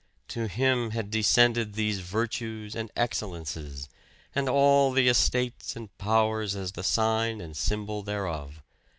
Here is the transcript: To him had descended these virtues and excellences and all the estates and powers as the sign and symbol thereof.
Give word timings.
To 0.29 0.47
him 0.47 0.89
had 0.89 1.11
descended 1.11 1.73
these 1.73 1.99
virtues 1.99 2.75
and 2.75 2.89
excellences 2.95 3.87
and 4.33 4.49
all 4.49 4.91
the 4.91 5.07
estates 5.07 5.75
and 5.75 5.95
powers 5.99 6.55
as 6.55 6.71
the 6.71 6.81
sign 6.81 7.39
and 7.39 7.55
symbol 7.55 8.01
thereof. 8.01 8.63